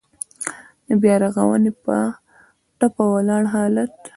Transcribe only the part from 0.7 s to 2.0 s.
د بيا رغونې په